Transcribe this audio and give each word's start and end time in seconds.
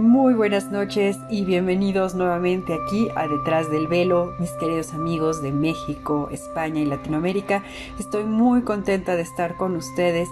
Muy 0.00 0.32
buenas 0.32 0.70
noches 0.70 1.18
y 1.28 1.44
bienvenidos 1.44 2.14
nuevamente 2.14 2.72
aquí 2.72 3.10
a 3.16 3.28
Detrás 3.28 3.70
del 3.70 3.86
Velo, 3.86 4.32
mis 4.38 4.50
queridos 4.52 4.94
amigos 4.94 5.42
de 5.42 5.52
México, 5.52 6.30
España 6.32 6.80
y 6.80 6.86
Latinoamérica. 6.86 7.62
Estoy 7.98 8.24
muy 8.24 8.62
contenta 8.62 9.14
de 9.14 9.20
estar 9.20 9.58
con 9.58 9.76
ustedes 9.76 10.30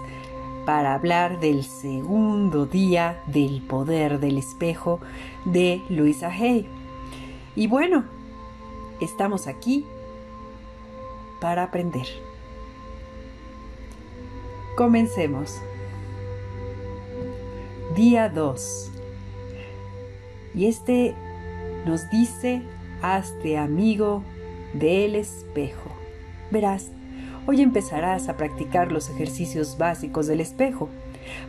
para 0.65 0.95
hablar 0.95 1.39
del 1.39 1.65
segundo 1.65 2.65
día 2.65 3.23
del 3.27 3.61
poder 3.61 4.21
del 4.21 4.39
espejo 4.39 5.01
de 5.45 5.83
Luisa 5.91 6.29
Hay. 6.31 6.67
Y 7.55 7.67
bueno, 7.67 8.05
estamos 9.03 9.47
aquí 9.47 9.85
para 11.43 11.65
aprender. 11.65 12.07
Comencemos. 14.77 15.61
Día 17.95 18.31
2 18.31 18.93
y 20.55 20.67
este 20.67 21.15
nos 21.87 22.11
dice, 22.11 22.63
hazte 23.03 23.59
amigo 23.59 24.23
del 24.75 25.15
espejo. 25.15 25.91
Verás, 26.51 26.91
hoy 27.47 27.63
empezarás 27.63 28.29
a 28.29 28.37
practicar 28.37 28.93
los 28.93 29.09
ejercicios 29.11 29.79
básicos 29.79 30.27
del 30.27 30.41
espejo. 30.41 30.89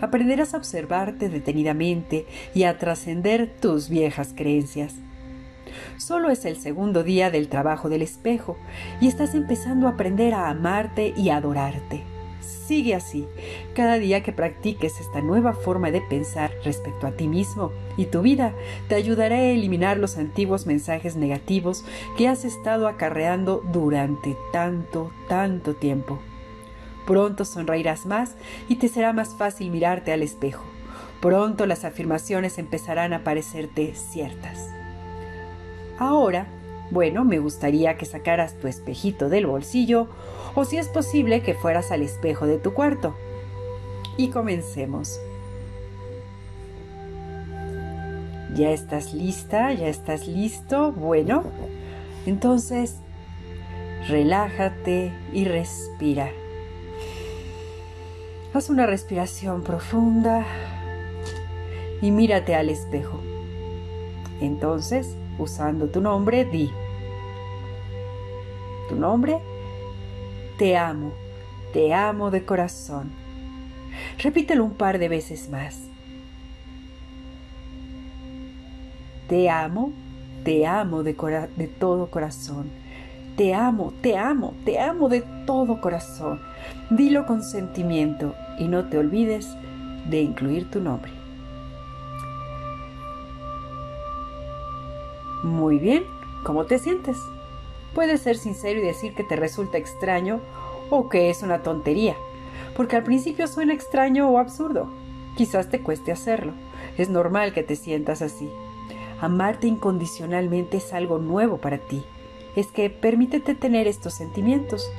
Aprenderás 0.01 0.53
a 0.53 0.57
observarte 0.57 1.29
detenidamente 1.29 2.25
y 2.53 2.63
a 2.63 2.77
trascender 2.77 3.49
tus 3.59 3.89
viejas 3.89 4.33
creencias. 4.35 4.95
Solo 5.97 6.29
es 6.29 6.45
el 6.45 6.57
segundo 6.57 7.03
día 7.03 7.29
del 7.31 7.47
trabajo 7.47 7.89
del 7.89 8.01
espejo 8.01 8.57
y 8.99 9.07
estás 9.07 9.35
empezando 9.35 9.87
a 9.87 9.91
aprender 9.91 10.33
a 10.33 10.49
amarte 10.49 11.13
y 11.15 11.29
adorarte. 11.29 12.03
Sigue 12.39 12.95
así. 12.95 13.27
Cada 13.73 13.97
día 13.97 14.23
que 14.23 14.31
practiques 14.31 14.99
esta 14.99 15.21
nueva 15.21 15.53
forma 15.53 15.91
de 15.91 16.01
pensar 16.01 16.51
respecto 16.63 17.07
a 17.07 17.11
ti 17.11 17.27
mismo 17.27 17.71
y 17.97 18.05
tu 18.05 18.21
vida, 18.21 18.53
te 18.87 18.95
ayudará 18.95 19.35
a 19.35 19.51
eliminar 19.51 19.97
los 19.97 20.17
antiguos 20.17 20.65
mensajes 20.65 21.15
negativos 21.15 21.83
que 22.17 22.27
has 22.27 22.45
estado 22.45 22.87
acarreando 22.87 23.61
durante 23.71 24.35
tanto, 24.53 25.11
tanto 25.27 25.75
tiempo. 25.75 26.19
Pronto 27.05 27.43
sonreirás 27.43 28.05
más 28.05 28.35
y 28.67 28.75
te 28.75 28.87
será 28.87 29.13
más 29.13 29.35
fácil 29.35 29.71
mirarte 29.71 30.11
al 30.11 30.21
espejo. 30.21 30.63
Pronto 31.21 31.65
las 31.65 31.83
afirmaciones 31.83 32.57
empezarán 32.57 33.13
a 33.13 33.23
parecerte 33.23 33.93
ciertas. 33.95 34.69
Ahora, 35.97 36.47
bueno, 36.91 37.23
me 37.23 37.39
gustaría 37.39 37.97
que 37.97 38.05
sacaras 38.05 38.55
tu 38.55 38.67
espejito 38.67 39.29
del 39.29 39.45
bolsillo 39.45 40.07
o 40.55 40.65
si 40.65 40.77
es 40.77 40.87
posible 40.87 41.41
que 41.41 41.53
fueras 41.53 41.91
al 41.91 42.01
espejo 42.01 42.47
de 42.47 42.57
tu 42.57 42.73
cuarto. 42.73 43.15
Y 44.17 44.29
comencemos. 44.29 45.19
¿Ya 48.55 48.71
estás 48.71 49.13
lista? 49.13 49.71
¿Ya 49.73 49.87
estás 49.87 50.27
listo? 50.27 50.91
Bueno, 50.91 51.43
entonces 52.25 52.97
relájate 54.07 55.13
y 55.31 55.45
respira. 55.45 56.31
Haz 58.53 58.71
una 58.71 58.87
respiración 58.87 59.63
profunda 59.63 60.45
y 62.01 62.09
mírate 62.09 62.55
al 62.55 62.69
espejo. 62.69 63.21
Entonces, 64.41 65.15
usando 65.39 65.87
tu 65.87 66.01
nombre, 66.01 66.45
di. 66.45 66.69
Tu 68.89 68.95
nombre 68.95 69.39
te 70.59 70.75
amo, 70.75 71.13
te 71.71 71.93
amo 71.93 72.31
de 72.31 72.43
corazón. 72.43 73.09
Repítelo 74.21 74.65
un 74.65 74.73
par 74.73 74.99
de 74.99 75.07
veces 75.07 75.49
más. 75.49 75.83
Te 79.29 79.49
amo, 79.49 79.93
te 80.43 80.67
amo 80.67 81.03
de, 81.03 81.13
de, 81.55 81.67
todo 81.67 82.11
corazón. 82.11 82.69
Te 83.37 83.53
amo, 83.53 83.93
te 84.01 84.17
amo, 84.17 84.53
te 84.65 84.79
amo 84.79 85.07
de 85.07 85.23
todo 85.45 85.79
corazón. 85.79 86.41
Dilo 86.89 87.25
con 87.25 87.41
sentimiento 87.41 88.35
y 88.57 88.67
no 88.67 88.89
te 88.89 88.97
olvides 88.97 89.47
de 90.09 90.21
incluir 90.21 90.69
tu 90.69 90.81
nombre. 90.81 91.18
Muy 95.43 95.79
bien, 95.79 96.03
¿cómo 96.43 96.65
te 96.65 96.79
sientes? 96.79 97.17
Puedes 97.93 98.21
ser 98.21 98.37
sincero 98.37 98.79
y 98.79 98.83
decir 98.83 99.15
que 99.15 99.23
te 99.23 99.37
resulta 99.37 99.77
extraño 99.77 100.41
o 100.89 101.07
que 101.07 101.29
es 101.29 101.43
una 101.43 101.63
tontería, 101.63 102.17
porque 102.75 102.97
al 102.97 103.03
principio 103.03 103.47
suena 103.47 103.73
extraño 103.73 104.29
o 104.29 104.37
absurdo. 104.37 104.89
Quizás 105.37 105.69
te 105.69 105.81
cueste 105.81 106.11
hacerlo. 106.11 106.51
Es 106.97 107.07
normal 107.07 107.53
que 107.53 107.63
te 107.63 107.77
sientas 107.77 108.21
así. 108.21 108.49
Amarte 109.21 109.67
incondicionalmente 109.67 110.77
es 110.77 110.91
algo 110.91 111.19
nuevo 111.19 111.57
para 111.57 111.77
ti. 111.77 112.03
Es 112.57 112.67
que 112.67 112.89
permítete 112.89 113.55
tener 113.55 113.87
estos 113.87 114.15
sentimientos. 114.15 114.91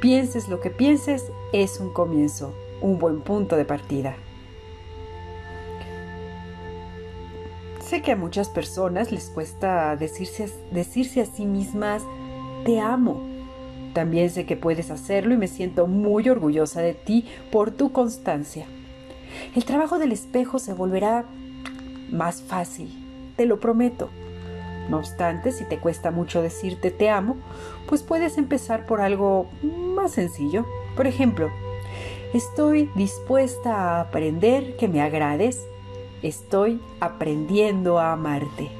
Pienses 0.00 0.48
lo 0.48 0.60
que 0.60 0.70
pienses, 0.70 1.30
es 1.52 1.78
un 1.78 1.92
comienzo, 1.92 2.54
un 2.80 2.98
buen 2.98 3.20
punto 3.20 3.56
de 3.56 3.66
partida. 3.66 4.16
Sé 7.88 8.02
que 8.02 8.12
a 8.12 8.16
muchas 8.16 8.50
personas 8.50 9.12
les 9.12 9.30
cuesta 9.30 9.96
decirse, 9.96 11.22
a 11.22 11.24
sí 11.24 11.46
mismas, 11.46 12.02
te 12.66 12.80
amo. 12.80 13.22
También 13.94 14.28
sé 14.28 14.44
que 14.44 14.58
puedes 14.58 14.90
hacerlo 14.90 15.32
y 15.32 15.38
me 15.38 15.48
siento 15.48 15.86
muy 15.86 16.28
orgullosa 16.28 16.82
de 16.82 16.92
ti 16.92 17.26
por 17.50 17.70
tu 17.70 17.90
constancia. 17.90 18.66
El 19.56 19.64
trabajo 19.64 19.98
del 19.98 20.12
espejo 20.12 20.58
se 20.58 20.74
volverá 20.74 21.24
más 22.10 22.42
fácil, 22.42 22.90
te 23.36 23.46
lo 23.46 23.58
prometo. 23.58 24.10
No 24.90 24.98
obstante, 24.98 25.50
si 25.50 25.64
te 25.64 25.78
cuesta 25.78 26.10
mucho 26.10 26.42
decirte 26.42 26.90
te 26.90 27.08
amo, 27.08 27.36
pues 27.88 28.02
puedes 28.02 28.36
empezar 28.36 28.84
por 28.84 29.00
algo 29.00 29.48
más 29.62 30.10
sencillo. 30.10 30.66
Por 30.94 31.06
ejemplo, 31.06 31.48
estoy 32.34 32.90
dispuesta 32.96 33.74
a 33.74 34.00
aprender 34.02 34.76
que 34.76 34.88
me 34.88 35.00
agrades 35.00 35.66
Estoy 36.22 36.80
aprendiendo 36.98 38.00
a 38.00 38.12
amarte. 38.12 38.70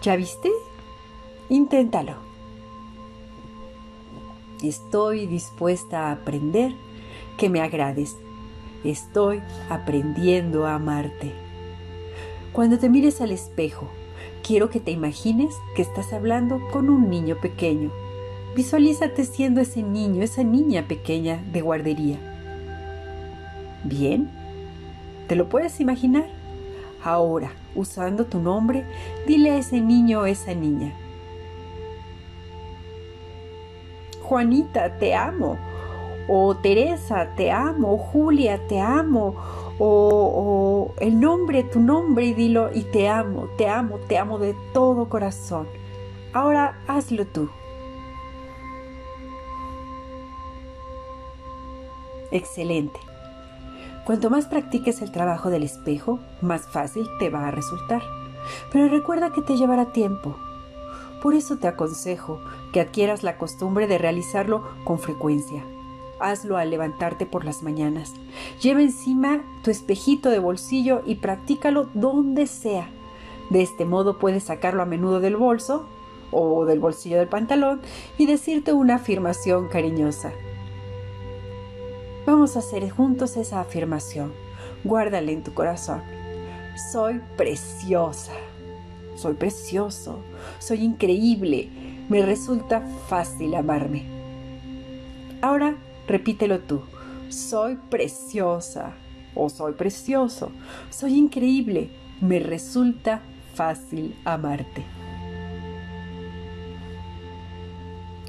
¿Ya 0.00 0.16
viste? 0.16 0.50
Inténtalo. 1.50 2.14
Estoy 4.62 5.26
dispuesta 5.26 6.08
a 6.08 6.12
aprender 6.12 6.72
que 7.36 7.50
me 7.50 7.60
agrades. 7.60 8.16
Estoy 8.84 9.42
aprendiendo 9.68 10.66
a 10.66 10.76
amarte. 10.76 11.32
Cuando 12.52 12.78
te 12.78 12.88
mires 12.88 13.20
al 13.20 13.30
espejo, 13.30 13.86
quiero 14.42 14.70
que 14.70 14.80
te 14.80 14.92
imagines 14.92 15.54
que 15.76 15.82
estás 15.82 16.14
hablando 16.14 16.58
con 16.72 16.88
un 16.88 17.10
niño 17.10 17.36
pequeño. 17.36 17.90
Visualízate 18.56 19.26
siendo 19.26 19.60
ese 19.60 19.82
niño, 19.82 20.22
esa 20.22 20.42
niña 20.42 20.88
pequeña 20.88 21.36
de 21.52 21.60
guardería. 21.60 22.18
Bien, 23.84 24.39
¿Te 25.30 25.36
lo 25.36 25.48
puedes 25.48 25.78
imaginar? 25.78 26.26
Ahora, 27.04 27.52
usando 27.76 28.26
tu 28.26 28.40
nombre, 28.40 28.84
dile 29.28 29.52
a 29.52 29.58
ese 29.58 29.80
niño 29.80 30.22
o 30.22 30.26
esa 30.26 30.54
niña. 30.54 30.92
Juanita, 34.22 34.98
te 34.98 35.14
amo. 35.14 35.56
O 36.26 36.56
Teresa, 36.56 37.28
te 37.36 37.52
amo. 37.52 37.94
O 37.94 37.98
Julia, 37.98 38.66
te 38.66 38.80
amo. 38.80 39.36
O, 39.78 40.90
o, 40.90 40.94
el 40.98 41.20
nombre, 41.20 41.62
tu 41.62 41.78
nombre 41.78 42.24
y 42.24 42.34
dilo 42.34 42.68
y 42.74 42.82
te 42.82 43.08
amo, 43.08 43.50
te 43.56 43.68
amo, 43.68 43.98
te 44.08 44.18
amo 44.18 44.36
de 44.40 44.56
todo 44.74 45.08
corazón. 45.08 45.68
Ahora 46.32 46.76
hazlo 46.88 47.24
tú. 47.24 47.48
Excelente. 52.32 52.98
Cuanto 54.10 54.28
más 54.28 54.46
practiques 54.46 55.02
el 55.02 55.12
trabajo 55.12 55.50
del 55.50 55.62
espejo, 55.62 56.18
más 56.40 56.66
fácil 56.66 57.06
te 57.20 57.30
va 57.30 57.46
a 57.46 57.52
resultar. 57.52 58.02
Pero 58.72 58.88
recuerda 58.88 59.30
que 59.30 59.40
te 59.40 59.56
llevará 59.56 59.92
tiempo. 59.92 60.36
Por 61.22 61.34
eso 61.34 61.58
te 61.58 61.68
aconsejo 61.68 62.40
que 62.72 62.80
adquieras 62.80 63.22
la 63.22 63.38
costumbre 63.38 63.86
de 63.86 63.98
realizarlo 63.98 64.64
con 64.82 64.98
frecuencia. 64.98 65.62
Hazlo 66.18 66.56
al 66.56 66.70
levantarte 66.70 67.24
por 67.24 67.44
las 67.44 67.62
mañanas. 67.62 68.12
Lleva 68.60 68.82
encima 68.82 69.44
tu 69.62 69.70
espejito 69.70 70.30
de 70.30 70.40
bolsillo 70.40 71.02
y 71.06 71.14
practícalo 71.14 71.88
donde 71.94 72.48
sea. 72.48 72.88
De 73.48 73.62
este 73.62 73.84
modo 73.84 74.18
puedes 74.18 74.42
sacarlo 74.42 74.82
a 74.82 74.86
menudo 74.86 75.20
del 75.20 75.36
bolso 75.36 75.86
o 76.32 76.64
del 76.64 76.80
bolsillo 76.80 77.16
del 77.16 77.28
pantalón 77.28 77.80
y 78.18 78.26
decirte 78.26 78.72
una 78.72 78.96
afirmación 78.96 79.68
cariñosa. 79.68 80.32
Vamos 82.30 82.54
a 82.54 82.60
hacer 82.60 82.88
juntos 82.90 83.36
esa 83.36 83.58
afirmación. 83.60 84.32
Guárdala 84.84 85.32
en 85.32 85.42
tu 85.42 85.52
corazón. 85.52 86.00
Soy 86.92 87.20
preciosa. 87.36 88.30
Soy 89.16 89.34
precioso. 89.34 90.20
Soy 90.60 90.84
increíble. 90.84 91.70
Me 92.08 92.24
resulta 92.24 92.86
fácil 93.08 93.56
amarme. 93.56 94.04
Ahora 95.42 95.74
repítelo 96.06 96.60
tú. 96.60 96.82
Soy 97.30 97.76
preciosa. 97.90 98.92
o 99.34 99.48
soy 99.48 99.72
precioso, 99.72 100.52
soy 100.90 101.16
increíble, 101.16 101.90
me 102.20 102.38
resulta 102.38 103.22
fácil 103.54 104.16
amarte. 104.24 104.84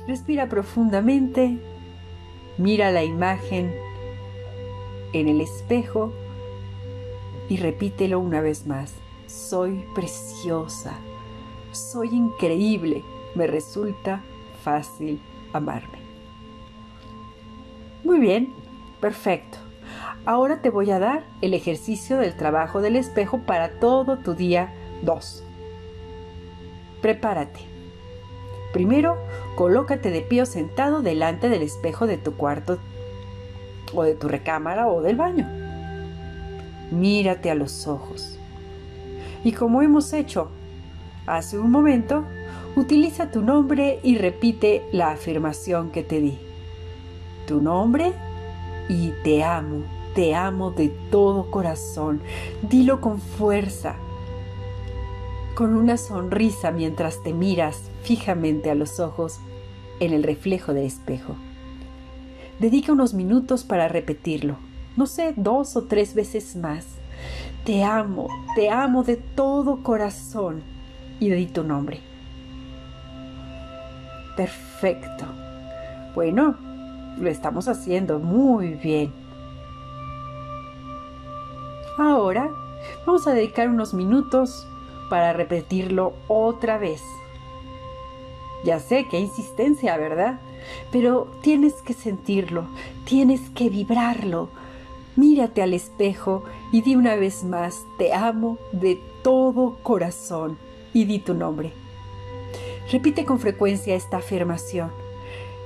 Respira 0.08 0.48
profundamente, 0.48 1.60
mira 2.58 2.92
la 2.92 3.04
imagen 3.04 3.72
en 5.14 5.28
el 5.28 5.42
espejo 5.42 6.12
y 7.50 7.58
repítelo 7.58 8.20
una 8.20 8.42
vez 8.42 8.66
más. 8.66 8.94
Soy 9.28 9.86
preciosa, 9.96 10.94
soy 11.72 12.10
increíble, 12.10 13.04
me 13.36 13.48
resulta 13.48 14.22
fácil 14.64 15.22
amarme. 15.54 16.00
Muy 18.04 18.20
bien, 18.20 18.54
perfecto. 19.00 19.58
Ahora 20.26 20.62
te 20.62 20.70
voy 20.70 20.92
a 20.92 21.00
dar 21.00 21.26
el 21.42 21.54
ejercicio 21.54 22.18
del 22.18 22.36
trabajo 22.36 22.82
del 22.82 22.96
espejo 22.96 23.40
para 23.40 23.80
todo 23.80 24.20
tu 24.20 24.34
día 24.34 24.74
2. 25.02 25.44
Prepárate. 27.02 27.60
Primero, 28.74 29.18
colócate 29.56 30.12
de 30.12 30.22
pie 30.22 30.44
o 30.44 30.46
sentado 30.46 31.02
delante 31.02 31.50
del 31.50 31.62
espejo 31.62 32.08
de 32.08 32.18
tu 32.18 32.34
cuarto 32.36 32.78
o 33.94 34.04
de 34.04 34.16
tu 34.16 34.28
recámara 34.28 34.88
o 34.88 35.02
del 35.02 35.16
baño. 35.16 35.48
Mírate 36.92 37.50
a 37.52 37.56
los 37.56 37.88
ojos. 37.88 38.38
Y 39.44 39.54
como 39.54 39.82
hemos 39.82 40.14
hecho 40.14 40.50
hace 41.26 41.58
un 41.58 41.72
momento, 41.72 42.26
utiliza 42.76 43.32
tu 43.32 43.42
nombre 43.42 44.00
y 44.04 44.18
repite 44.18 44.84
la 44.92 45.12
afirmación 45.12 45.92
que 45.92 46.04
te 46.04 46.20
di. 46.20 46.38
Tu 47.48 47.62
nombre 47.62 48.14
y 48.90 49.12
te 49.24 49.44
amo 49.44 49.84
te 50.14 50.36
amo 50.36 50.72
de 50.72 50.90
todo 51.10 51.50
corazón. 51.50 52.22
Dilo 52.62 53.02
con 53.02 53.20
fuerza, 53.20 53.96
con 55.56 55.76
una 55.76 55.98
sonrisa 55.98 56.72
mientras 56.72 57.24
te 57.24 57.34
miras 57.34 57.90
fijamente 58.04 58.70
a 58.70 58.76
los 58.76 59.00
ojos 59.00 59.40
en 60.00 60.14
el 60.14 60.24
reflejo 60.24 60.74
del 60.74 60.86
espejo. 60.86 61.36
Dedica 62.62 62.92
unos 62.92 63.16
minutos 63.16 63.64
para 63.64 63.88
repetirlo, 63.88 64.56
no 64.96 65.08
sé, 65.08 65.34
dos 65.36 65.76
o 65.76 65.86
tres 65.86 66.14
veces 66.14 66.56
más. 66.56 66.86
Te 67.66 67.84
amo, 67.84 68.28
te 68.54 68.70
amo 68.70 69.04
de 69.04 69.16
todo 69.16 69.82
corazón 69.82 70.62
y 71.20 71.32
di 71.32 71.48
tu 71.48 71.64
nombre. 71.64 72.02
Perfecto. 74.38 75.26
Bueno, 76.14 76.56
lo 77.18 77.32
estamos 77.32 77.68
haciendo 77.68 78.20
muy 78.20 78.76
bien. 78.76 79.12
Ahora 81.98 82.52
vamos 83.08 83.26
a 83.26 83.34
dedicar 83.34 83.70
unos 83.70 83.96
minutos 83.96 84.68
para 85.10 85.34
repetirlo 85.34 86.14
otra 86.28 86.78
vez. 86.78 87.02
Ya 88.64 88.80
sé 88.80 89.08
qué 89.10 89.20
insistencia, 89.20 89.98
¿verdad? 89.98 90.40
Pero 90.92 91.32
tienes 91.42 91.74
que 91.82 91.94
sentirlo, 91.94 92.66
tienes 93.06 93.42
que 93.52 93.70
vibrarlo. 93.70 94.50
Mírate 95.16 95.62
al 95.62 95.74
espejo 95.74 96.44
y 96.72 96.82
di 96.82 96.96
una 96.96 97.16
vez 97.16 97.44
más, 97.44 97.86
te 97.98 98.14
amo 98.14 98.58
de 98.72 99.00
todo 99.24 99.78
corazón 99.84 100.58
y 100.94 101.06
di 101.06 101.20
tu 101.20 101.34
nombre. 101.34 101.74
Repite 102.92 103.26
con 103.26 103.40
frecuencia 103.40 103.96
esta 103.96 104.18
afirmación. 104.18 104.92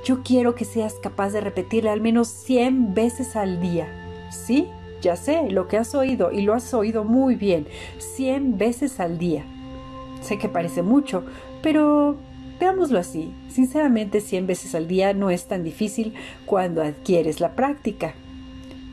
Yo 0.03 0.21
quiero 0.23 0.53
que 0.55 0.65
seas 0.65 0.95
capaz 0.95 1.29
de 1.31 1.41
repetirla 1.41 1.91
al 1.91 2.01
menos 2.01 2.27
100 2.27 2.93
veces 2.93 3.35
al 3.35 3.59
día. 3.59 3.87
¿Sí? 4.29 4.69
Ya 5.01 5.15
sé 5.15 5.49
lo 5.49 5.67
que 5.67 5.77
has 5.77 5.93
oído 5.93 6.31
y 6.31 6.41
lo 6.41 6.53
has 6.53 6.73
oído 6.73 7.03
muy 7.03 7.35
bien, 7.35 7.67
cien 7.97 8.57
veces 8.57 8.99
al 8.99 9.17
día. 9.17 9.45
Sé 10.21 10.39
que 10.39 10.49
parece 10.49 10.81
mucho, 10.81 11.23
pero 11.61 12.15
veámoslo 12.59 12.99
así. 12.99 13.33
Sinceramente, 13.49 14.21
cien 14.21 14.47
veces 14.47 14.75
al 14.75 14.87
día 14.87 15.13
no 15.13 15.29
es 15.29 15.47
tan 15.47 15.63
difícil 15.63 16.13
cuando 16.45 16.81
adquieres 16.81 17.39
la 17.39 17.55
práctica. 17.55 18.13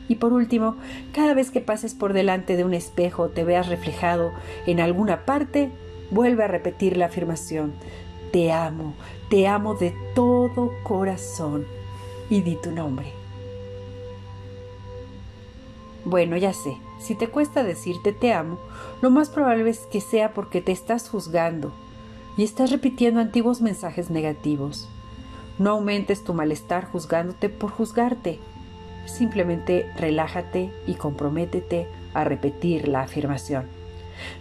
Y 0.07 0.15
por 0.15 0.33
último, 0.33 0.75
cada 1.13 1.33
vez 1.33 1.49
que 1.49 1.61
pases 1.61 1.93
por 1.93 2.13
delante 2.13 2.57
de 2.57 2.63
un 2.63 2.73
espejo 2.73 3.23
o 3.23 3.29
te 3.29 3.43
veas 3.43 3.67
reflejado 3.67 4.31
en 4.67 4.79
alguna 4.79 5.25
parte, 5.25 5.69
vuelve 6.11 6.43
a 6.43 6.47
repetir 6.47 6.97
la 6.97 7.05
afirmación. 7.05 7.73
Te 8.31 8.51
amo, 8.51 8.95
te 9.29 9.47
amo 9.47 9.75
de 9.75 9.93
todo 10.15 10.71
corazón. 10.83 11.65
Y 12.29 12.41
di 12.41 12.55
tu 12.55 12.71
nombre. 12.71 13.11
Bueno, 16.05 16.35
ya 16.35 16.51
sé, 16.51 16.77
si 16.99 17.15
te 17.15 17.27
cuesta 17.27 17.63
decirte 17.63 18.11
te 18.11 18.33
amo, 18.33 18.59
lo 19.01 19.09
más 19.09 19.29
probable 19.29 19.69
es 19.69 19.79
que 19.91 20.01
sea 20.01 20.33
porque 20.33 20.61
te 20.61 20.73
estás 20.73 21.09
juzgando 21.09 21.71
y 22.37 22.43
estás 22.43 22.71
repitiendo 22.71 23.19
antiguos 23.19 23.61
mensajes 23.61 24.09
negativos. 24.09 24.89
No 25.59 25.71
aumentes 25.71 26.23
tu 26.23 26.33
malestar 26.33 26.85
juzgándote 26.85 27.49
por 27.49 27.69
juzgarte. 27.69 28.39
Simplemente 29.05 29.91
relájate 29.97 30.71
y 30.87 30.95
comprométete 30.95 31.87
a 32.13 32.23
repetir 32.23 32.87
la 32.87 33.01
afirmación. 33.01 33.65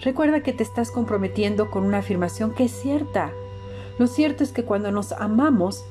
Recuerda 0.02 0.42
que 0.42 0.52
te 0.52 0.62
estás 0.62 0.90
comprometiendo 0.90 1.70
con 1.70 1.84
una 1.84 1.98
afirmación 1.98 2.54
que 2.54 2.64
es 2.64 2.72
cierta. 2.72 3.32
Lo 3.98 4.06
cierto 4.06 4.44
es 4.44 4.52
que 4.52 4.64
cuando 4.64 4.92
nos 4.92 5.12
amamos, 5.12 5.84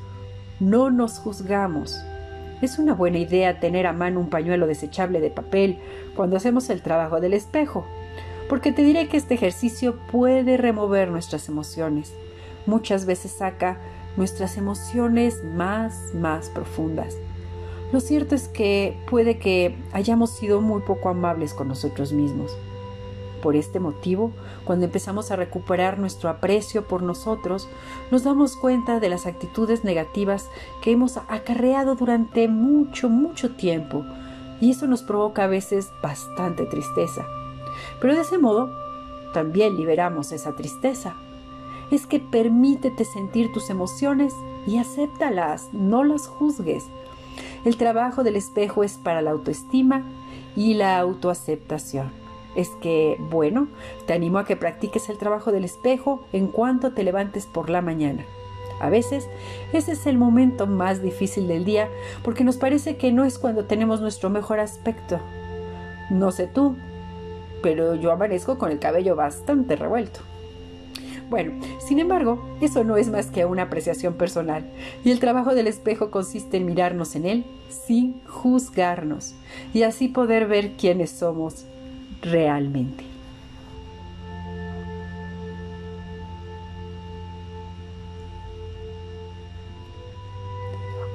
no 0.59 0.89
nos 0.89 1.19
juzgamos 1.19 1.97
es 2.61 2.77
una 2.77 2.93
buena 2.93 3.17
idea 3.17 3.59
tener 3.59 3.87
a 3.87 3.93
mano 3.93 4.19
un 4.19 4.29
pañuelo 4.29 4.67
desechable 4.67 5.19
de 5.19 5.31
papel 5.31 5.79
cuando 6.15 6.37
hacemos 6.37 6.69
el 6.69 6.81
trabajo 6.81 7.19
del 7.19 7.33
espejo, 7.33 7.85
porque 8.49 8.71
te 8.71 8.83
diré 8.83 9.07
que 9.07 9.17
este 9.17 9.33
ejercicio 9.33 9.97
puede 10.11 10.57
remover 10.57 11.09
nuestras 11.09 11.47
emociones. 11.47 12.13
Muchas 12.65 13.05
veces 13.05 13.31
saca 13.31 13.79
nuestras 14.17 14.57
emociones 14.57 15.43
más, 15.43 16.13
más 16.13 16.49
profundas. 16.49 17.17
Lo 17.91 17.99
cierto 17.99 18.35
es 18.35 18.47
que 18.47 18.97
puede 19.09 19.37
que 19.37 19.75
hayamos 19.91 20.31
sido 20.31 20.61
muy 20.61 20.81
poco 20.81 21.09
amables 21.09 21.53
con 21.53 21.67
nosotros 21.67 22.13
mismos. 22.13 22.55
Por 23.41 23.55
este 23.55 23.79
motivo, 23.79 24.31
cuando 24.63 24.85
empezamos 24.85 25.31
a 25.31 25.35
recuperar 25.35 25.97
nuestro 25.97 26.29
aprecio 26.29 26.87
por 26.87 27.01
nosotros, 27.01 27.67
nos 28.11 28.23
damos 28.23 28.55
cuenta 28.55 28.99
de 28.99 29.09
las 29.09 29.25
actitudes 29.25 29.83
negativas 29.83 30.47
que 30.81 30.91
hemos 30.91 31.17
acarreado 31.17 31.95
durante 31.95 32.47
mucho, 32.47 33.09
mucho 33.09 33.55
tiempo, 33.55 34.05
y 34.61 34.71
eso 34.71 34.85
nos 34.87 35.01
provoca 35.01 35.45
a 35.45 35.47
veces 35.47 35.91
bastante 36.03 36.65
tristeza. 36.67 37.25
Pero 38.01 38.15
de 38.15 38.21
ese 38.21 38.37
modo, 38.37 38.69
también 39.33 39.77
liberamos 39.77 40.33
esa 40.33 40.55
tristeza. 40.55 41.15
Es 41.91 42.05
que 42.07 42.19
permítete 42.19 43.05
sentir 43.05 43.53
tus 43.53 43.69
emociones 43.69 44.33
y 44.67 44.77
acéptalas, 44.77 45.69
no 45.71 46.03
las 46.03 46.27
juzgues. 46.27 46.85
El 47.63 47.77
trabajo 47.77 48.23
del 48.23 48.35
espejo 48.35 48.83
es 48.83 48.97
para 48.97 49.21
la 49.21 49.31
autoestima 49.31 50.03
y 50.55 50.73
la 50.73 50.99
autoaceptación 50.99 52.21
es 52.55 52.69
que, 52.81 53.17
bueno, 53.19 53.67
te 54.05 54.13
animo 54.13 54.37
a 54.37 54.45
que 54.45 54.57
practiques 54.57 55.09
el 55.09 55.17
trabajo 55.17 55.51
del 55.51 55.63
espejo 55.63 56.23
en 56.33 56.47
cuanto 56.47 56.93
te 56.93 57.03
levantes 57.03 57.45
por 57.45 57.69
la 57.69 57.81
mañana. 57.81 58.25
A 58.79 58.89
veces 58.89 59.29
ese 59.73 59.93
es 59.93 60.07
el 60.07 60.17
momento 60.17 60.67
más 60.67 61.01
difícil 61.01 61.47
del 61.47 61.65
día 61.65 61.87
porque 62.23 62.43
nos 62.43 62.57
parece 62.57 62.97
que 62.97 63.11
no 63.11 63.25
es 63.25 63.37
cuando 63.37 63.65
tenemos 63.65 64.01
nuestro 64.01 64.29
mejor 64.29 64.59
aspecto. 64.59 65.19
No 66.09 66.31
sé 66.31 66.47
tú, 66.47 66.75
pero 67.61 67.95
yo 67.95 68.11
amanezco 68.11 68.57
con 68.57 68.71
el 68.71 68.79
cabello 68.79 69.15
bastante 69.15 69.75
revuelto. 69.75 70.19
Bueno, 71.29 71.53
sin 71.79 71.99
embargo, 71.99 72.43
eso 72.59 72.83
no 72.83 72.97
es 72.97 73.09
más 73.09 73.27
que 73.27 73.45
una 73.45 73.63
apreciación 73.63 74.15
personal, 74.15 74.65
y 75.05 75.11
el 75.11 75.19
trabajo 75.19 75.55
del 75.55 75.67
espejo 75.67 76.11
consiste 76.11 76.57
en 76.57 76.65
mirarnos 76.65 77.15
en 77.15 77.25
él 77.25 77.45
sin 77.69 78.21
juzgarnos, 78.25 79.33
y 79.73 79.83
así 79.83 80.09
poder 80.09 80.47
ver 80.47 80.71
quiénes 80.73 81.09
somos 81.09 81.65
realmente. 82.21 83.05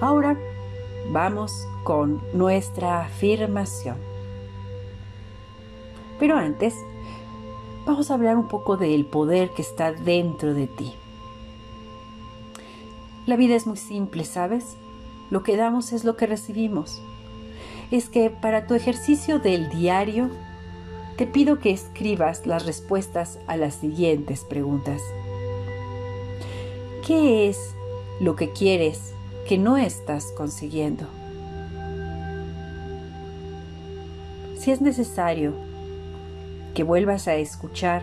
Ahora 0.01 0.39
vamos 1.11 1.53
con 1.85 2.23
nuestra 2.33 3.03
afirmación. 3.03 4.16
Pero 6.19 6.37
antes, 6.37 6.75
vamos 7.85 8.11
a 8.11 8.15
hablar 8.15 8.37
un 8.37 8.49
poco 8.49 8.77
del 8.77 9.07
poder 9.07 9.51
que 9.51 9.63
está 9.63 9.93
dentro 9.93 10.55
de 10.55 10.67
ti. 10.67 10.95
La 13.27 13.37
vida 13.37 13.57
es 13.57 13.67
muy 13.67 13.77
simple, 13.77 14.25
¿sabes? 14.25 14.77
Lo 15.31 15.43
que 15.43 15.57
damos 15.57 15.93
es 15.93 16.05
lo 16.05 16.17
que 16.17 16.27
recibimos. 16.27 17.03
Es 17.91 18.09
que 18.09 18.31
para 18.31 18.67
tu 18.67 18.75
ejercicio 18.75 19.39
del 19.39 19.69
diario 19.69 20.31
te 21.17 21.27
pido 21.27 21.59
que 21.59 21.71
escribas 21.71 22.47
las 22.47 22.67
respuestas 22.67 23.39
a 23.47 23.57
las 23.57 23.75
siguientes 23.75 24.45
preguntas. 24.45 25.03
¿Qué 27.07 27.49
es 27.49 27.75
lo 28.21 28.37
que 28.37 28.51
quieres 28.51 29.13
que 29.49 29.59
no 29.59 29.77
estás 29.77 30.33
consiguiendo? 30.37 31.07
Si 34.59 34.71
es 34.71 34.81
necesario 34.81 35.55
que 36.77 36.85
vuelvas 36.85 37.27
a 37.27 37.37
escuchar 37.37 38.03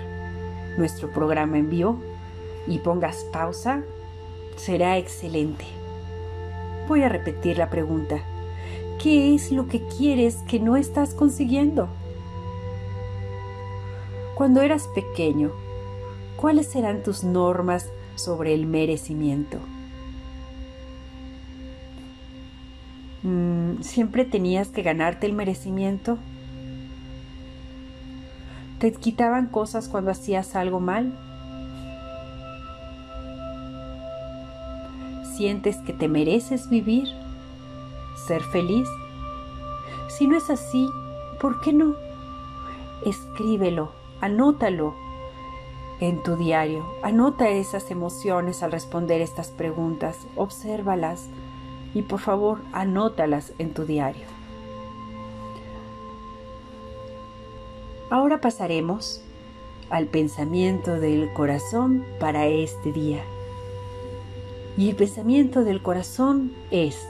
nuestro 0.79 1.11
programa 1.11 1.59
en 1.59 1.69
vivo 1.69 2.01
y 2.65 2.79
pongas 2.79 3.23
pausa, 3.31 3.83
será 4.55 4.97
excelente. 4.97 5.63
Voy 6.87 7.03
a 7.03 7.09
repetir 7.09 7.59
la 7.59 7.69
pregunta. 7.69 8.23
¿Qué 8.99 9.35
es 9.35 9.51
lo 9.51 9.67
que 9.67 9.85
quieres 9.95 10.37
que 10.47 10.59
no 10.59 10.75
estás 10.75 11.13
consiguiendo? 11.13 11.87
Cuando 14.33 14.61
eras 14.61 14.87
pequeño, 14.95 15.51
¿cuáles 16.35 16.75
eran 16.75 17.03
tus 17.03 17.23
normas 17.23 17.91
sobre 18.15 18.55
el 18.55 18.65
merecimiento? 18.65 19.59
Mm, 23.21 23.83
¿Siempre 23.83 24.25
tenías 24.25 24.69
que 24.69 24.81
ganarte 24.81 25.27
el 25.27 25.33
merecimiento? 25.33 26.17
¿Te 28.83 28.91
quitaban 28.91 29.47
cosas 29.47 29.87
cuando 29.87 30.11
hacías 30.11 30.57
algo 30.57 30.81
mal? 30.81 31.13
¿Sientes 35.37 35.77
que 35.77 35.93
te 35.93 36.09
mereces 36.09 36.67
vivir? 36.67 37.07
¿Ser 38.27 38.41
feliz? 38.43 38.89
Si 40.09 40.27
no 40.27 40.35
es 40.35 40.49
así, 40.49 40.85
¿por 41.39 41.61
qué 41.61 41.71
no? 41.71 41.95
Escríbelo, 43.05 43.93
anótalo 44.19 44.95
en 46.01 46.21
tu 46.21 46.35
diario. 46.35 46.85
Anota 47.03 47.47
esas 47.47 47.89
emociones 47.89 48.63
al 48.63 48.73
responder 48.73 49.21
estas 49.21 49.47
preguntas, 49.47 50.17
obsérvalas 50.35 51.29
y 51.93 52.01
por 52.01 52.19
favor 52.19 52.59
anótalas 52.73 53.53
en 53.59 53.73
tu 53.73 53.85
diario. 53.85 54.32
Ahora 58.13 58.41
pasaremos 58.41 59.23
al 59.89 60.05
pensamiento 60.05 60.99
del 60.99 61.33
corazón 61.33 62.05
para 62.19 62.45
este 62.45 62.91
día. 62.91 63.23
Y 64.77 64.91
el 64.91 64.95
pensamiento 64.95 65.63
del 65.63 65.81
corazón 65.81 66.51
es, 66.69 67.07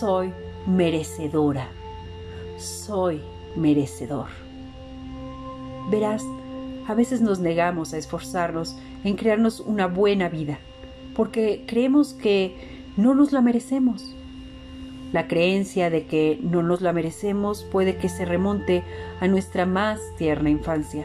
soy 0.00 0.32
merecedora, 0.66 1.68
soy 2.58 3.20
merecedor. 3.54 4.30
Verás, 5.92 6.24
a 6.88 6.94
veces 6.94 7.20
nos 7.20 7.38
negamos 7.38 7.94
a 7.94 7.98
esforzarnos 7.98 8.76
en 9.04 9.14
crearnos 9.14 9.60
una 9.60 9.86
buena 9.86 10.28
vida, 10.28 10.58
porque 11.14 11.62
creemos 11.68 12.14
que 12.14 12.56
no 12.96 13.14
nos 13.14 13.30
la 13.30 13.42
merecemos. 13.42 14.12
La 15.12 15.28
creencia 15.28 15.90
de 15.90 16.06
que 16.06 16.38
no 16.42 16.62
nos 16.62 16.80
la 16.80 16.94
merecemos 16.94 17.64
puede 17.64 17.96
que 17.96 18.08
se 18.08 18.24
remonte 18.24 18.82
a 19.20 19.28
nuestra 19.28 19.66
más 19.66 20.00
tierna 20.16 20.48
infancia. 20.48 21.04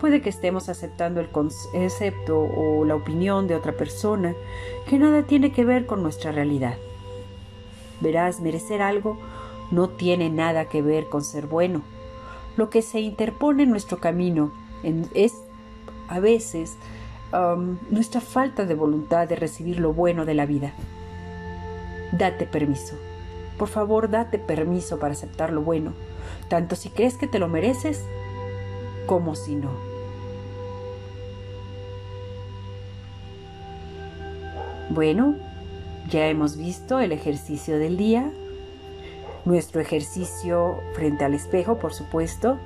Puede 0.00 0.22
que 0.22 0.30
estemos 0.30 0.68
aceptando 0.68 1.20
el 1.20 1.28
concepto 1.28 2.38
o 2.40 2.84
la 2.84 2.94
opinión 2.94 3.46
de 3.46 3.56
otra 3.56 3.72
persona 3.72 4.34
que 4.88 4.98
nada 4.98 5.24
tiene 5.24 5.52
que 5.52 5.64
ver 5.64 5.86
con 5.86 6.02
nuestra 6.02 6.32
realidad. 6.32 6.76
Verás, 8.00 8.40
merecer 8.40 8.80
algo 8.80 9.18
no 9.70 9.88
tiene 9.88 10.30
nada 10.30 10.66
que 10.66 10.82
ver 10.82 11.08
con 11.08 11.22
ser 11.22 11.46
bueno. 11.46 11.82
Lo 12.56 12.70
que 12.70 12.80
se 12.80 13.00
interpone 13.00 13.64
en 13.64 13.70
nuestro 13.70 13.98
camino 13.98 14.50
es 15.14 15.34
a 16.08 16.20
veces 16.20 16.76
nuestra 17.90 18.22
falta 18.22 18.64
de 18.64 18.74
voluntad 18.74 19.28
de 19.28 19.36
recibir 19.36 19.78
lo 19.78 19.92
bueno 19.92 20.24
de 20.24 20.34
la 20.34 20.46
vida. 20.46 20.72
Date 22.12 22.46
permiso. 22.46 22.96
Por 23.58 23.68
favor, 23.68 24.08
date 24.08 24.38
permiso 24.38 24.98
para 24.98 25.12
aceptar 25.12 25.52
lo 25.52 25.62
bueno, 25.62 25.92
tanto 26.48 26.76
si 26.76 26.90
crees 26.90 27.16
que 27.16 27.26
te 27.26 27.38
lo 27.38 27.48
mereces 27.48 28.04
como 29.06 29.34
si 29.34 29.56
no. 29.56 29.70
Bueno, 34.90 35.34
ya 36.08 36.28
hemos 36.28 36.56
visto 36.56 37.00
el 37.00 37.12
ejercicio 37.12 37.78
del 37.78 37.96
día, 37.96 38.30
nuestro 39.44 39.80
ejercicio 39.80 40.80
frente 40.94 41.24
al 41.24 41.34
espejo, 41.34 41.78
por 41.78 41.92
supuesto, 41.92 42.58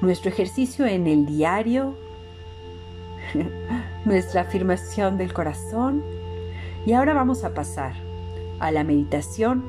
nuestro 0.00 0.30
ejercicio 0.30 0.84
en 0.84 1.06
el 1.06 1.26
diario, 1.26 1.94
nuestra 4.04 4.42
afirmación 4.42 5.16
del 5.16 5.32
corazón 5.32 6.02
y 6.84 6.92
ahora 6.92 7.14
vamos 7.14 7.44
a 7.44 7.54
pasar 7.54 8.03
a 8.60 8.70
la 8.70 8.84
meditación 8.84 9.64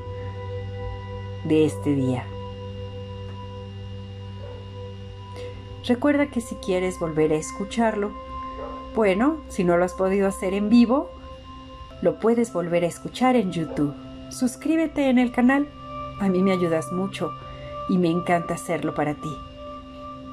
de 1.44 1.64
este 1.64 1.94
día. 1.94 2.24
Recuerda 5.86 6.26
que 6.26 6.40
si 6.40 6.56
quieres 6.56 6.98
volver 6.98 7.32
a 7.32 7.36
escucharlo, 7.36 8.12
bueno, 8.94 9.36
si 9.48 9.62
no 9.62 9.76
lo 9.76 9.84
has 9.84 9.94
podido 9.94 10.26
hacer 10.26 10.52
en 10.54 10.68
vivo, 10.68 11.10
lo 12.02 12.18
puedes 12.18 12.52
volver 12.52 12.82
a 12.82 12.88
escuchar 12.88 13.36
en 13.36 13.52
YouTube. 13.52 13.94
Suscríbete 14.30 15.08
en 15.08 15.18
el 15.18 15.30
canal, 15.30 15.68
a 16.20 16.28
mí 16.28 16.42
me 16.42 16.52
ayudas 16.52 16.90
mucho 16.92 17.30
y 17.88 17.98
me 17.98 18.08
encanta 18.10 18.54
hacerlo 18.54 18.94
para 18.94 19.14
ti. 19.14 19.32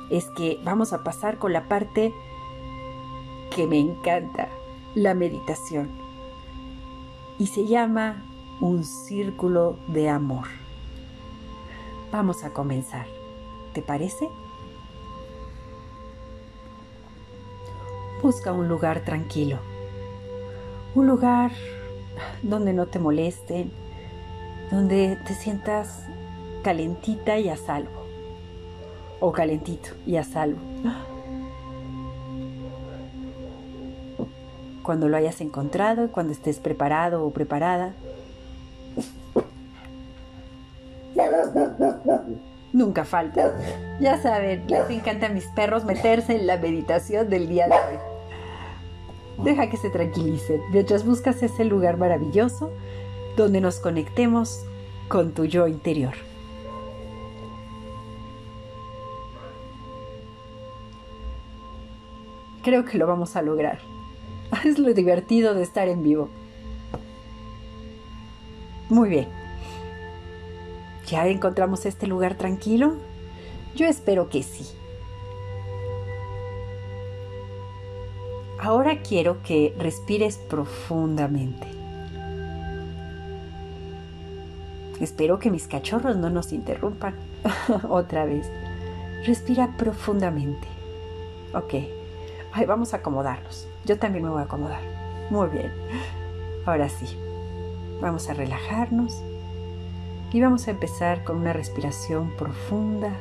Es 0.10 0.26
que 0.32 0.60
vamos 0.64 0.92
a 0.94 1.04
pasar 1.04 1.38
con 1.38 1.54
la 1.54 1.68
parte 1.68 2.14
que 3.56 3.68
me 3.68 3.80
encanta, 3.80 4.50
la 4.96 5.14
meditación. 5.14 5.90
Y 7.38 7.48
se 7.48 7.66
llama 7.68 8.24
un 8.64 8.86
círculo 8.86 9.76
de 9.90 10.08
amor. 10.08 10.46
Vamos 12.14 12.46
a 12.46 12.52
comenzar. 12.52 13.06
¿Te 13.74 13.82
parece? 13.82 14.30
Busca 18.22 18.54
un 18.54 18.70
lugar 18.70 19.02
tranquilo. 19.02 19.58
Un 20.96 21.08
lugar 21.08 21.52
donde 22.42 22.72
no 22.72 22.86
te 22.86 23.00
molesten, 23.00 23.70
donde 24.72 25.18
te 25.28 25.34
sientas 25.34 26.06
calentita 26.64 27.38
y 27.40 27.50
a 27.50 27.58
salvo. 27.58 28.06
O 29.20 29.34
calentito 29.34 29.90
y 30.06 30.16
a 30.16 30.24
salvo. 30.24 30.62
Cuando 34.84 35.10
lo 35.10 35.18
hayas 35.18 35.42
encontrado, 35.42 36.14
cuando 36.14 36.32
estés 36.32 36.60
preparado 36.60 37.26
o 37.26 37.32
preparada, 37.32 37.94
Nunca 42.84 43.06
falta. 43.06 43.54
Ya 44.02 44.22
saben, 44.22 44.66
les 44.68 44.90
encanta 44.90 45.28
a 45.28 45.30
mis 45.30 45.46
perros 45.46 45.86
meterse 45.86 46.36
en 46.36 46.48
la 46.48 46.58
meditación 46.58 47.30
del 47.30 47.48
día 47.48 47.68
de 47.68 47.76
hoy. 47.76 49.46
Deja 49.46 49.70
que 49.70 49.78
se 49.78 49.90
tranquilicen 49.90 50.60
mientras 50.70 51.06
buscas 51.06 51.42
ese 51.42 51.64
lugar 51.64 51.96
maravilloso 51.96 52.72
donde 53.38 53.62
nos 53.62 53.80
conectemos 53.80 54.66
con 55.08 55.32
tu 55.32 55.46
yo 55.46 55.68
interior. 55.68 56.14
Creo 62.64 62.84
que 62.84 62.98
lo 62.98 63.08
vamos 63.08 63.38
a 63.38 63.42
lograr. 63.42 63.80
Es 64.66 64.78
lo 64.78 64.94
divertido 64.94 65.54
de 65.54 65.64
estar 65.64 65.88
en 65.88 66.04
vivo. 66.04 66.28
Muy 68.90 69.08
bien. 69.08 69.43
¿Ya 71.08 71.28
encontramos 71.28 71.86
este 71.86 72.08
lugar 72.08 72.36
tranquilo? 72.36 72.96
Yo 73.76 73.88
espero 73.88 74.30
que 74.30 74.44
sí. 74.44 74.66
Ahora 78.60 79.02
quiero 79.02 79.44
que 79.44 79.76
respires 79.78 80.38
profundamente. 80.38 81.68
Espero 85.02 85.40
que 85.40 85.52
mis 85.52 85.68
cachorros 85.68 86.16
no 86.16 86.30
nos 86.30 86.54
interrumpan. 86.54 87.16
Otra 87.90 88.24
vez. 88.24 88.50
Respira 89.26 89.76
profundamente. 89.78 90.68
Ok. 91.54 91.74
vamos 92.66 92.94
a 92.94 92.98
acomodarnos. 92.98 93.68
Yo 93.84 94.00
también 94.00 94.24
me 94.24 94.30
voy 94.30 94.42
a 94.42 94.46
acomodar. 94.46 94.82
Muy 95.30 95.50
bien. 95.50 95.74
Ahora 96.66 96.88
sí. 96.88 97.18
Vamos 98.00 98.30
a 98.30 98.34
relajarnos 98.34 99.22
y 100.34 100.42
vamos 100.42 100.68
a 100.68 100.72
empezar 100.72 101.24
con 101.24 101.38
una 101.38 101.54
respiración 101.54 102.32
profunda. 102.32 103.12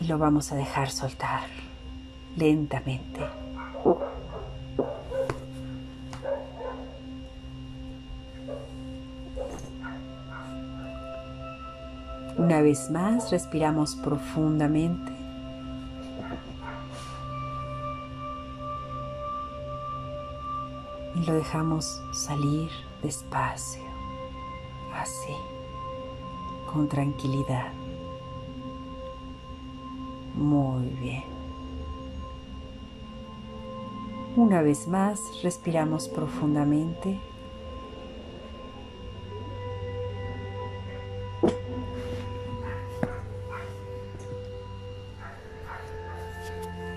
Y 0.00 0.06
lo 0.06 0.16
vamos 0.16 0.50
a 0.50 0.56
dejar 0.56 0.90
soltar 0.90 1.42
lentamente. 2.36 3.20
Una 12.38 12.62
vez 12.62 12.90
más, 12.90 13.30
respiramos 13.30 13.94
profundamente. 13.96 15.17
Lo 21.28 21.34
dejamos 21.34 22.00
salir 22.10 22.70
despacio, 23.02 23.82
así, 24.94 25.34
con 26.72 26.88
tranquilidad. 26.88 27.70
Muy 30.34 30.86
bien. 30.88 31.24
Una 34.36 34.62
vez 34.62 34.88
más, 34.88 35.20
respiramos 35.42 36.08
profundamente. 36.08 37.20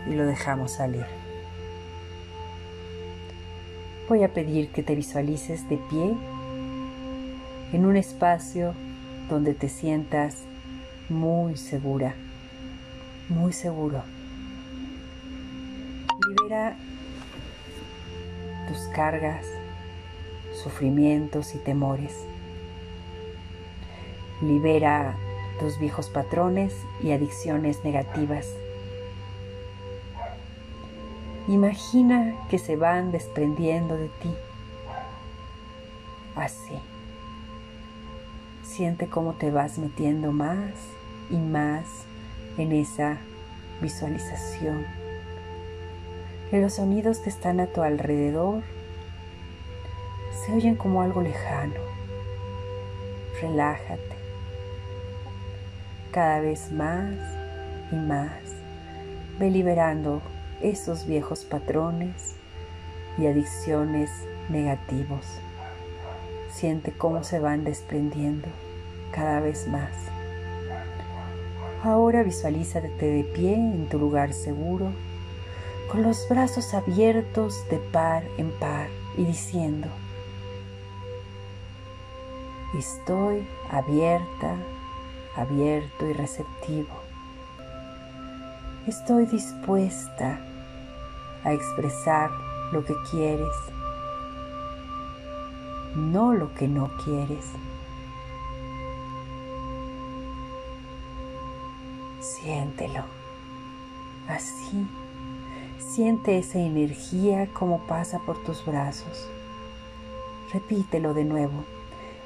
Y 0.08 0.14
lo 0.14 0.26
dejamos 0.26 0.72
salir. 0.72 1.21
Voy 4.12 4.24
a 4.24 4.34
pedir 4.34 4.68
que 4.72 4.84
te 4.84 4.94
visualices 4.94 5.70
de 5.70 5.78
pie 5.90 6.14
en 7.72 7.86
un 7.86 7.96
espacio 7.96 8.74
donde 9.30 9.54
te 9.54 9.70
sientas 9.70 10.40
muy 11.08 11.56
segura, 11.56 12.14
muy 13.30 13.54
seguro. 13.54 14.04
Libera 16.28 16.76
tus 18.68 18.80
cargas, 18.94 19.46
sufrimientos 20.62 21.56
y 21.56 21.60
temores. 21.60 22.14
Libera 24.42 25.16
tus 25.58 25.80
viejos 25.80 26.10
patrones 26.10 26.74
y 27.02 27.12
adicciones 27.12 27.86
negativas. 27.86 28.46
Imagina 31.48 32.36
que 32.50 32.60
se 32.60 32.76
van 32.76 33.12
desprendiendo 33.12 33.98
de 33.98 34.10
ti. 34.10 34.30
Así. 36.36 36.80
Siente 38.64 39.08
cómo 39.08 39.34
te 39.34 39.50
vas 39.50 39.80
metiendo 39.80 40.32
más 40.32 40.72
y 41.30 41.38
más 41.38 41.86
en 42.58 42.72
esa 42.72 43.18
visualización. 43.82 44.86
Que 46.52 46.62
los 46.62 46.76
sonidos 46.76 47.20
que 47.20 47.30
están 47.30 47.60
a 47.60 47.66
tu 47.66 47.82
alrededor 47.82 48.62
se 50.46 50.54
oyen 50.54 50.76
como 50.76 51.02
algo 51.02 51.22
lejano. 51.22 51.74
Relájate. 53.42 54.16
Cada 56.12 56.40
vez 56.40 56.72
más 56.72 57.16
y 57.92 57.96
más. 57.96 58.42
Ve 59.40 59.50
liberando 59.50 60.22
esos 60.62 61.06
viejos 61.06 61.44
patrones 61.44 62.36
y 63.18 63.28
adicciones 63.28 64.10
negativos. 64.50 65.26
Siente 66.52 66.92
cómo 66.92 67.24
se 67.24 67.40
van 67.40 67.64
desprendiendo 67.64 68.48
cada 69.12 69.40
vez 69.40 69.68
más. 69.68 69.92
Ahora 71.84 72.24
visualízate 72.24 73.06
de 73.06 73.24
pie 73.24 73.56
en 73.56 73.88
tu 73.90 73.98
lugar 73.98 74.34
seguro, 74.34 74.92
con 75.90 76.04
los 76.04 76.28
brazos 76.30 76.74
abiertos 76.74 77.68
de 77.70 77.78
par 77.78 78.24
en 78.38 78.52
par 78.52 78.88
y 79.18 79.26
diciendo, 79.26 79.88
estoy 82.78 83.46
abierta, 83.70 84.56
abierto 85.36 86.08
y 86.08 86.14
receptivo. 86.14 87.02
Estoy 88.88 89.26
dispuesta 89.26 90.40
a 91.44 91.54
expresar 91.54 92.32
lo 92.72 92.84
que 92.86 92.94
quieres, 93.10 93.54
no 95.96 96.34
lo 96.34 96.54
que 96.54 96.68
no 96.68 96.90
quieres. 97.04 97.46
Siéntelo, 102.20 103.04
así. 104.28 104.88
Siente 105.80 106.38
esa 106.38 106.60
energía 106.60 107.50
como 107.54 107.80
pasa 107.88 108.20
por 108.20 108.42
tus 108.44 108.66
brazos. 108.66 109.30
Repítelo 110.54 111.14
de 111.14 111.26
nuevo. 111.26 111.66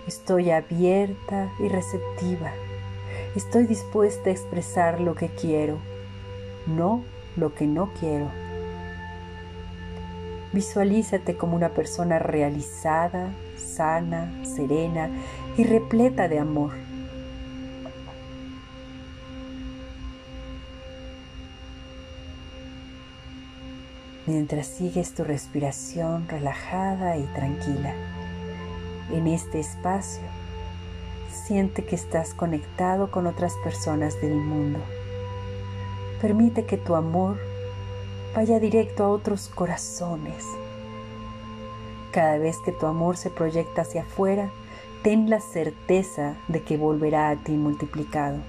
Estoy 0.08 0.52
abierta 0.52 1.52
y 1.60 1.68
receptiva. 1.68 2.52
Estoy 3.36 3.66
dispuesta 3.66 4.30
a 4.30 4.34
expresar 4.34 5.02
lo 5.02 5.16
que 5.16 5.30
quiero, 5.30 5.80
no 6.68 7.04
lo 7.36 7.56
que 7.56 7.66
no 7.66 7.90
quiero. 8.00 8.45
Visualízate 10.56 11.36
como 11.36 11.58
una 11.58 11.72
persona 11.72 12.18
realizada, 12.18 13.34
sana, 13.58 14.32
serena 14.46 15.10
y 15.58 15.66
repleta 15.66 16.30
de 16.30 16.40
amor. 16.40 16.72
Mientras 24.26 24.68
sigues 24.68 25.14
tu 25.14 25.26
respiración 25.26 26.26
relajada 26.30 27.18
y 27.18 27.24
tranquila 27.36 27.94
en 29.12 29.28
este 29.28 29.60
espacio, 29.60 30.24
siente 31.34 31.84
que 31.84 31.98
estás 31.98 32.34
conectado 32.34 33.12
con 33.12 33.28
otras 33.28 33.54
personas 33.62 34.22
del 34.22 34.36
mundo. 34.36 34.80
Permite 36.22 36.64
que 36.66 36.78
tu 36.78 36.96
amor 36.96 37.38
vaya 38.36 38.60
directo 38.60 39.06
a 39.06 39.10
otros 39.10 39.48
corazones. 39.48 40.44
Cada 42.12 42.38
vez 42.38 42.58
que 42.66 42.74
tu 42.74 42.86
amor 42.86 43.16
se 43.16 43.30
proyecta 43.30 43.84
hacia 43.84 44.02
afuera, 44.02 44.52
ten 45.04 45.30
la 45.30 45.40
certeza 45.40 46.36
de 46.50 46.62
que 46.62 46.76
volverá 46.76 47.30
a 47.30 47.38
ti 47.38 47.54
multiplicado. 47.54 48.40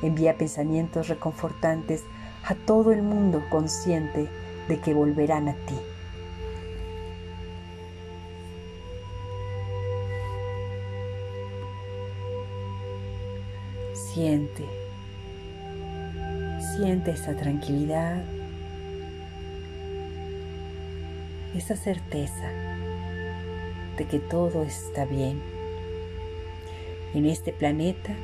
Envía 0.00 0.38
pensamientos 0.38 1.08
reconfortantes 1.08 2.04
a 2.44 2.54
todo 2.54 2.92
el 2.92 3.02
mundo 3.02 3.42
consciente 3.50 4.28
de 4.68 4.78
que 4.78 4.94
volverán 4.94 5.48
a 5.48 5.54
ti. 5.54 5.76
Siente, 14.12 14.66
siente 16.76 17.12
esa 17.12 17.34
tranquilidad 17.34 18.22
esa 21.54 21.76
certeza 21.76 22.50
de 23.96 24.06
que 24.06 24.18
todo 24.18 24.62
está 24.62 25.04
bien. 25.04 25.40
En 27.14 27.26
este 27.26 27.52
planeta 27.52 28.14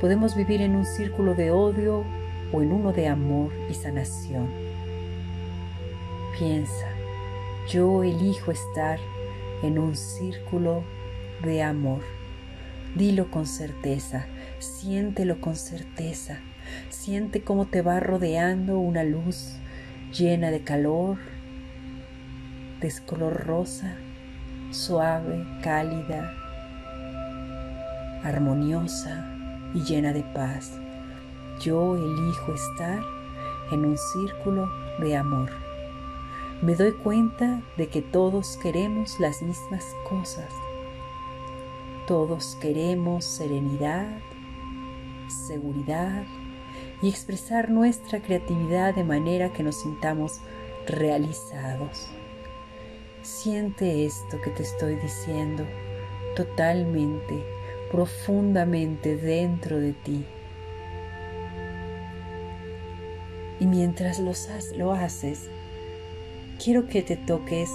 podemos 0.00 0.34
vivir 0.34 0.60
en 0.62 0.74
un 0.74 0.84
círculo 0.84 1.34
de 1.34 1.50
odio 1.52 2.04
o 2.52 2.62
en 2.62 2.72
uno 2.72 2.92
de 2.92 3.08
amor 3.08 3.52
y 3.70 3.74
sanación. 3.74 4.48
Piensa, 6.38 6.88
yo 7.70 8.02
elijo 8.02 8.50
estar 8.50 8.98
en 9.62 9.78
un 9.78 9.94
círculo 9.96 10.82
de 11.44 11.62
amor. 11.62 12.00
Dilo 12.96 13.30
con 13.30 13.46
certeza, 13.46 14.26
siéntelo 14.58 15.40
con 15.40 15.56
certeza, 15.56 16.40
siente 16.90 17.42
cómo 17.42 17.66
te 17.66 17.80
va 17.80 18.00
rodeando 18.00 18.78
una 18.78 19.04
luz 19.04 19.56
llena 20.12 20.50
de 20.50 20.62
calor, 20.62 21.18
de 22.82 22.92
color 23.06 23.46
rosa, 23.46 23.96
suave, 24.72 25.46
cálida, 25.62 26.34
armoniosa 28.24 29.24
y 29.72 29.82
llena 29.84 30.12
de 30.12 30.22
paz. 30.34 30.78
Yo 31.60 31.96
elijo 31.96 32.52
estar 32.52 33.00
en 33.70 33.84
un 33.84 33.96
círculo 33.96 34.68
de 34.98 35.16
amor. 35.16 35.50
Me 36.60 36.74
doy 36.74 36.92
cuenta 36.92 37.62
de 37.76 37.88
que 37.88 38.02
todos 38.02 38.56
queremos 38.56 39.18
las 39.20 39.42
mismas 39.42 39.84
cosas. 40.08 40.52
Todos 42.06 42.56
queremos 42.60 43.24
serenidad, 43.24 44.08
seguridad 45.46 46.24
y 47.00 47.08
expresar 47.08 47.70
nuestra 47.70 48.20
creatividad 48.20 48.94
de 48.94 49.04
manera 49.04 49.52
que 49.52 49.62
nos 49.62 49.80
sintamos 49.82 50.40
realizados. 50.86 52.10
Siente 53.22 54.04
esto 54.04 54.40
que 54.40 54.50
te 54.50 54.64
estoy 54.64 54.96
diciendo 54.96 55.64
totalmente, 56.34 57.44
profundamente 57.92 59.16
dentro 59.16 59.78
de 59.78 59.92
ti. 59.92 60.24
Y 63.60 63.66
mientras 63.66 64.18
lo, 64.18 64.92
haces, 64.92 65.48
quiero 66.62 66.88
que 66.88 67.02
te 67.02 67.16
toques 67.16 67.70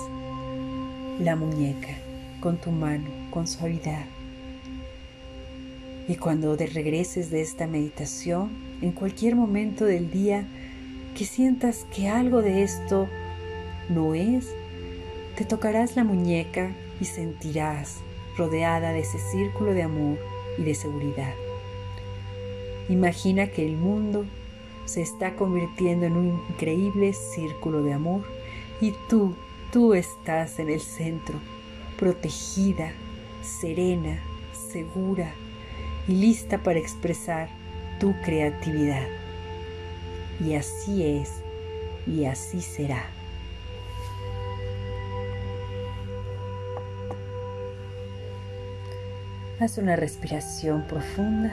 la 1.18 1.38
muñeca 1.38 1.96
con 2.42 2.58
tu 2.58 2.72
mano, 2.72 3.10
con 3.32 3.48
suavidad. 3.48 4.06
Y 6.10 6.16
cuando 6.16 6.58
te 6.58 6.68
regreses 6.68 7.32
de 7.32 7.40
esta 7.40 7.68
meditación, 7.68 8.50
en 8.82 8.92
cualquier 8.92 9.38
momento 9.38 9.86
del 9.86 10.12
día, 10.12 10.46
que 11.16 11.24
sientas 11.24 11.86
que 11.96 12.10
algo 12.10 12.42
de 12.42 12.64
esto 12.64 13.08
no 13.88 14.14
es 14.14 14.57
Te 15.38 15.46
tocarás 15.46 15.96
la 15.96 16.04
muñeca 16.04 16.72
y 17.00 17.06
sentirás 17.06 17.98
rodeada 18.38 18.92
de 18.92 19.02
ese 19.02 19.20
círculo 19.20 19.76
de 19.76 19.84
amor 19.84 20.18
y 20.58 20.64
de 20.64 20.74
seguridad. 20.74 21.32
Imagina 22.90 23.46
que 23.46 23.64
el 23.64 23.78
mundo 23.78 24.26
se 24.86 25.04
está 25.04 25.36
convirtiendo 25.36 26.08
en 26.08 26.18
un 26.18 26.28
increíble 26.50 27.14
círculo 27.14 27.84
de 27.84 27.94
amor 27.94 28.24
y 28.82 28.96
tú, 29.10 29.36
tú 29.72 29.94
estás 29.94 30.58
en 30.58 30.72
el 30.72 30.82
centro, 30.82 31.40
protegida, 32.00 32.92
serena, 33.44 34.20
segura 34.72 35.32
y 36.08 36.14
lista 36.14 36.64
para 36.64 36.80
expresar 36.80 37.48
tu 38.00 38.12
creatividad. 38.24 39.08
Y 40.44 40.56
así 40.56 41.04
es 41.04 41.30
y 42.08 42.26
así 42.26 42.60
será. 42.60 43.17
Haz 49.60 49.80
una 49.80 49.96
respiración 49.96 50.84
profunda. 50.84 51.52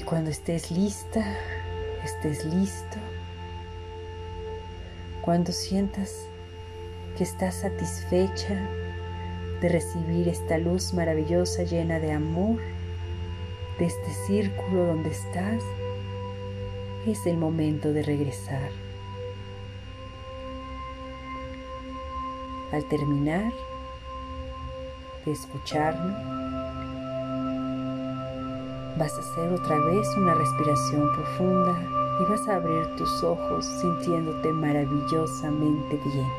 Y 0.00 0.02
cuando 0.02 0.30
estés 0.30 0.72
lista, 0.72 1.24
estés 2.04 2.44
listo, 2.46 2.96
cuando 5.22 5.52
sientas 5.52 6.26
que 7.16 7.22
estás 7.22 7.60
satisfecha 7.60 8.58
de 9.60 9.68
recibir 9.68 10.26
esta 10.26 10.58
luz 10.58 10.92
maravillosa 10.92 11.62
llena 11.62 12.00
de 12.00 12.10
amor, 12.10 12.58
de 13.78 13.86
este 13.86 14.12
círculo 14.26 14.86
donde 14.86 15.10
estás, 15.10 15.62
es 17.06 17.24
el 17.24 17.36
momento 17.36 17.92
de 17.92 18.02
regresar. 18.02 18.89
Al 22.72 22.84
terminar 22.84 23.52
de 25.24 25.32
escucharme, 25.32 26.12
vas 28.96 29.12
a 29.12 29.20
hacer 29.20 29.52
otra 29.52 29.76
vez 29.76 30.06
una 30.16 30.34
respiración 30.34 31.10
profunda 31.12 31.76
y 32.20 32.30
vas 32.30 32.48
a 32.48 32.56
abrir 32.56 32.86
tus 32.96 33.24
ojos 33.24 33.66
sintiéndote 33.80 34.52
maravillosamente 34.52 36.00
bien. 36.04 36.30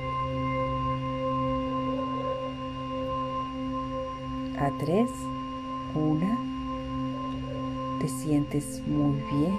A 4.58 4.72
tres, 4.80 5.10
una, 5.94 6.38
te 8.00 8.08
sientes 8.08 8.82
muy 8.88 9.22
bien, 9.32 9.58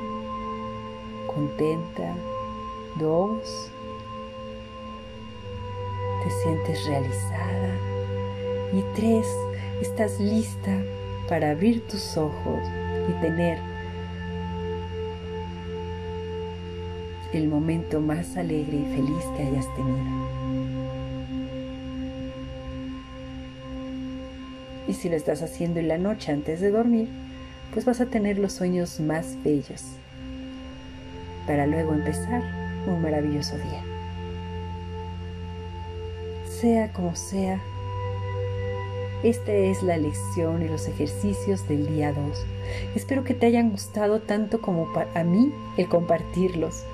contenta. 1.27 2.15
Dos, 2.97 3.71
sientes 6.43 6.87
realizada. 6.87 7.77
Y 8.73 8.83
tres, 8.95 9.27
estás 9.81 10.19
lista 10.21 10.83
para 11.29 11.51
abrir 11.51 11.87
tus 11.87 12.17
ojos 12.17 12.61
y 13.09 13.13
tener 13.21 13.59
el 17.33 17.49
momento 17.49 18.01
más 18.01 18.37
alegre 18.37 18.77
y 18.77 18.95
feliz 18.95 19.25
que 19.37 19.43
hayas 19.43 19.67
tenido. 19.75 20.23
Y 24.89 24.95
si 24.95 25.09
lo 25.09 25.17
estás 25.17 25.43
haciendo 25.43 25.81
en 25.81 25.89
la 25.89 25.99
noche 25.99 26.33
antes 26.33 26.61
de 26.61 26.71
dormir, 26.71 27.09
pues 27.73 27.85
vas 27.85 28.01
a 28.01 28.07
tener 28.07 28.39
los 28.39 28.53
sueños 28.53 29.01
más 29.01 29.37
bellos 29.43 29.83
para 31.47 31.67
luego 31.67 31.95
empezar 31.95 32.43
un 32.87 33.01
maravilloso 33.01 33.57
día. 33.57 33.92
Sea 36.63 36.93
como 36.93 37.17
sea, 37.17 37.61
esta 39.25 39.53
es 39.53 39.83
la 39.83 39.97
lección 39.97 40.63
y 40.63 40.69
los 40.69 40.87
ejercicios 40.87 41.67
del 41.67 41.89
día 41.89 42.13
2. 42.13 42.47
Espero 42.95 43.25
que 43.25 43.35
te 43.35 43.47
hayan 43.47 43.71
gustado 43.71 44.21
tanto 44.21 44.61
como 44.61 44.87
a 45.17 45.25
mí 45.25 45.53
el 45.77 45.89
compartirlos. 45.89 46.85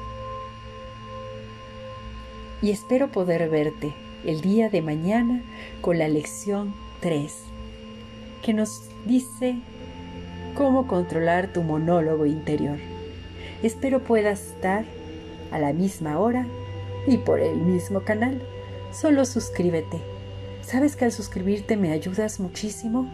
Y 2.63 2.71
espero 2.71 3.09
poder 3.09 3.51
verte 3.51 3.93
el 4.25 4.41
día 4.41 4.71
de 4.71 4.81
mañana 4.81 5.43
con 5.83 5.99
la 5.99 6.09
lección 6.09 6.75
3, 7.01 7.37
que 8.41 8.55
nos 8.55 8.89
dice 9.05 9.57
cómo 10.55 10.87
controlar 10.87 11.53
tu 11.53 11.63
monólogo 11.63 12.25
interior. 12.25 12.79
Espero 13.63 14.01
puedas 14.01 14.41
estar 14.47 14.87
a 15.51 15.59
la 15.59 15.75
misma 15.75 16.19
hora 16.19 16.47
y 17.07 17.19
por 17.19 17.41
el 17.41 17.57
mismo 17.57 18.01
canal. 18.01 18.41
Solo 18.93 19.25
suscríbete. 19.25 20.01
¿Sabes 20.63 20.97
que 20.97 21.05
al 21.05 21.13
suscribirte 21.13 21.77
me 21.77 21.93
ayudas 21.93 22.41
muchísimo? 22.41 23.11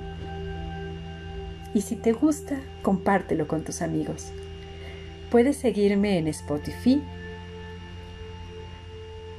Y 1.75 1.83
si 1.83 1.97
te 1.97 2.13
gusta, 2.13 2.61
compártelo 2.83 3.49
con 3.49 3.65
tus 3.65 3.83
amigos. 3.83 4.33
Puedes 5.31 5.57
seguirme 5.57 6.19
en 6.19 6.29
Spotify, 6.29 7.03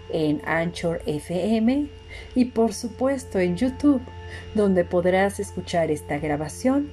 en 0.10 0.42
Anchor 0.46 1.02
FM 1.06 1.88
y 2.36 2.46
por 2.46 2.74
supuesto 2.74 3.40
en 3.40 3.56
YouTube, 3.56 4.02
donde 4.54 4.84
podrás 4.84 5.40
escuchar 5.40 5.92
esta 5.92 6.18
grabación 6.20 6.90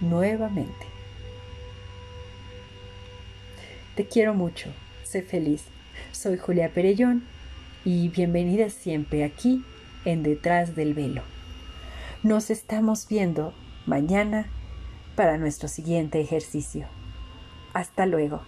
nuevamente. 0.00 0.86
Te 3.94 4.06
quiero 4.06 4.34
mucho, 4.34 4.70
sé 5.04 5.22
feliz. 5.22 5.64
Soy 6.12 6.36
Julia 6.36 6.70
Perellón 6.72 7.24
y 7.84 8.08
bienvenida 8.08 8.70
siempre 8.70 9.24
aquí 9.24 9.64
en 10.04 10.22
Detrás 10.22 10.74
del 10.76 10.94
Velo. 10.94 11.22
Nos 12.22 12.50
estamos 12.50 13.08
viendo 13.08 13.52
mañana 13.86 14.46
para 15.16 15.38
nuestro 15.38 15.68
siguiente 15.68 16.20
ejercicio. 16.20 16.86
Hasta 17.72 18.06
luego. 18.06 18.42